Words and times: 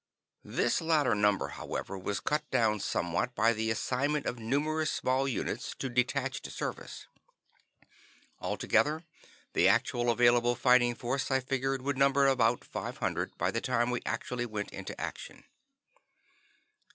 This 0.43 0.81
latter 0.81 1.13
number, 1.13 1.49
however, 1.49 1.95
was 1.95 2.19
cut 2.19 2.49
down 2.49 2.79
somewhat 2.79 3.35
by 3.35 3.53
the 3.53 3.69
assignment 3.69 4.25
of 4.25 4.39
numerous 4.39 4.89
small 4.89 5.27
units 5.27 5.75
to 5.77 5.89
detached 5.89 6.51
service. 6.51 7.05
Altogether, 8.39 9.03
the 9.53 9.67
actual 9.67 10.09
available 10.09 10.55
fighting 10.55 10.95
force, 10.95 11.29
I 11.29 11.39
figured, 11.39 11.83
would 11.83 11.99
number 11.99 12.25
about 12.25 12.63
five 12.65 12.97
hundred, 12.97 13.37
by 13.37 13.51
the 13.51 13.61
time 13.61 13.91
we 13.91 14.01
actually 14.03 14.47
went 14.47 14.71
into 14.73 14.99
action. 14.99 15.43